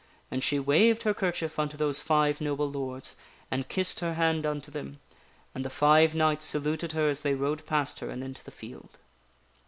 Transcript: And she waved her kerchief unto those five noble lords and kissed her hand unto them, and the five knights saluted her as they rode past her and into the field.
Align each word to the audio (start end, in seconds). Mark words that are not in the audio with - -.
And 0.31 0.43
she 0.43 0.57
waved 0.57 1.03
her 1.03 1.13
kerchief 1.13 1.59
unto 1.59 1.77
those 1.77 2.01
five 2.01 2.41
noble 2.41 2.67
lords 2.71 3.15
and 3.51 3.69
kissed 3.69 3.99
her 3.99 4.15
hand 4.15 4.47
unto 4.47 4.71
them, 4.71 4.99
and 5.53 5.63
the 5.63 5.69
five 5.69 6.15
knights 6.15 6.45
saluted 6.45 6.93
her 6.93 7.07
as 7.07 7.21
they 7.21 7.35
rode 7.35 7.63
past 7.67 7.99
her 7.99 8.09
and 8.09 8.23
into 8.23 8.43
the 8.43 8.49
field. 8.49 8.97